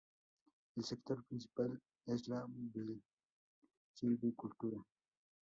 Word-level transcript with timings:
El 0.77 0.83
sector 0.83 1.23
principal 1.25 1.79
es 2.07 2.27
la 2.27 2.47
silvicultura. 3.93 4.83